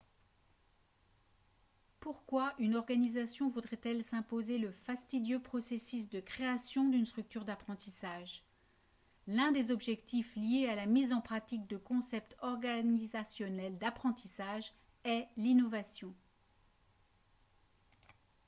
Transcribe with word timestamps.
pourquoi 1.99 2.55
une 2.57 2.75
organisation 2.75 3.51
voudrait-elle 3.51 4.01
s’imposer 4.03 4.57
le 4.57 4.71
fastidieux 4.71 5.39
processus 5.39 6.09
de 6.09 6.19
création 6.19 6.89
d’une 6.89 7.05
structure 7.05 7.45
d’apprentissage? 7.45 8.43
l’un 9.27 9.51
des 9.51 9.69
objectifs 9.69 10.35
liés 10.35 10.67
à 10.67 10.73
la 10.73 10.87
mise 10.87 11.13
en 11.13 11.21
pratique 11.21 11.67
de 11.67 11.77
concepts 11.77 12.35
organisationnels 12.41 13.77
d’apprentissage 13.77 14.73
est 15.03 15.27
l’innovation 15.37 16.15